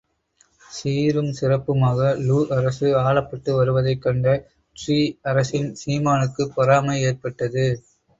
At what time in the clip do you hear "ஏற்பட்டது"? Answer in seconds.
7.03-7.67